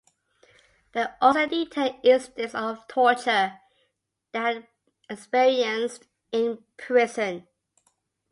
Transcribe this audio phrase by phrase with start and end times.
[0.93, 3.59] They also detailed incidents of torture
[4.31, 4.67] they had
[5.07, 7.47] experienced in prison.